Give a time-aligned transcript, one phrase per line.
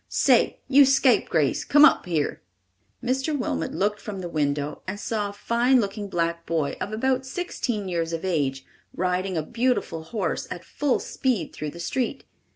[0.09, 2.41] Say, you scapegrace, come up here!"
[3.03, 3.37] Mr.
[3.37, 7.87] Wilmot looked from the window and saw a fine looking black boy of about sixteen
[7.87, 12.23] years of age riding a beautiful horse at full speed through the street.